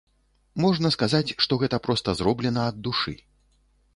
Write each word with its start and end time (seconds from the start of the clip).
Можна 0.63 0.89
сказаць, 0.95 1.33
што 1.45 1.59
гэта 1.63 1.77
проста 1.87 2.17
зроблена 2.21 2.61
ад 2.73 2.81
душы. 2.89 3.13